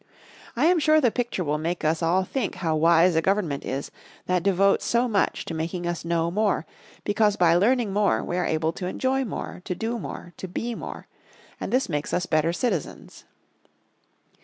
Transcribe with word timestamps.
I 0.55 0.65
am 0.65 0.79
sure 0.79 0.99
the 0.99 1.11
picture 1.11 1.43
will 1.43 1.59
make 1.59 1.85
us 1.85 2.01
all 2.01 2.23
think 2.23 2.55
how 2.55 2.75
wise 2.75 3.15
a 3.15 3.21
Government 3.21 3.63
is 3.63 3.91
that 4.25 4.41
devotes 4.41 4.83
so 4.83 5.07
much 5.07 5.45
to 5.45 5.53
making 5.53 5.85
us 5.85 6.03
know 6.03 6.31
more, 6.31 6.65
because 7.03 7.35
by 7.35 7.53
learning 7.53 7.93
more 7.93 8.23
we 8.23 8.35
are 8.35 8.47
able 8.47 8.73
to 8.73 8.87
enjoy 8.87 9.23
more, 9.23 9.61
to 9.63 9.75
do 9.75 9.99
more, 9.99 10.33
to 10.37 10.47
be 10.47 10.73
more. 10.73 11.05
And 11.59 11.71
this 11.71 11.87
makes 11.87 12.15
us 12.15 12.25
better 12.25 12.51
citizens. 12.51 13.25